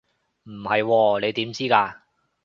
[0.45, 1.95] 唔係喎，你點知㗎？